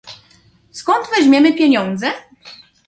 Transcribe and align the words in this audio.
Skąd 0.71 1.07
weźmiemy 1.17 1.53
pieniądze? 1.53 2.11